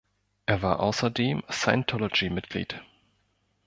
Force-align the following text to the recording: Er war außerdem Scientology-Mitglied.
Er 0.47 0.63
war 0.63 0.79
außerdem 0.79 1.43
Scientology-Mitglied. 1.51 2.81